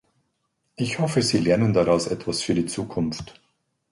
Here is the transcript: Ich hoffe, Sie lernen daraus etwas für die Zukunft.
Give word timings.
Ich 0.77 0.97
hoffe, 0.97 1.21
Sie 1.21 1.37
lernen 1.37 1.73
daraus 1.73 2.07
etwas 2.07 2.41
für 2.41 2.55
die 2.55 2.65
Zukunft. 2.65 3.39